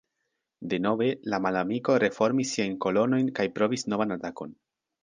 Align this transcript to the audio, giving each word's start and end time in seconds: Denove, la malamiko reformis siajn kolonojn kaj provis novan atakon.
Denove, 0.71 1.09
la 1.33 1.39
malamiko 1.47 1.99
reformis 2.05 2.57
siajn 2.57 2.75
kolonojn 2.87 3.31
kaj 3.41 3.51
provis 3.61 3.91
novan 3.97 4.19
atakon. 4.21 4.61